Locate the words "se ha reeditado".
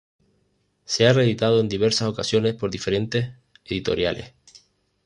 0.83-1.59